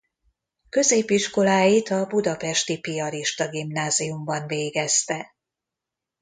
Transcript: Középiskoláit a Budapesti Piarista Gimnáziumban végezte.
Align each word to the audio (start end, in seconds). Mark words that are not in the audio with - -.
Középiskoláit 0.69 1.89
a 1.89 2.05
Budapesti 2.07 2.79
Piarista 2.79 3.49
Gimnáziumban 3.49 4.47
végezte. 4.47 5.35